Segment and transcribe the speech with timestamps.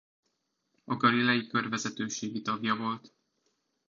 [0.85, 3.13] A Galilei Kör vezetőségi tagja volt.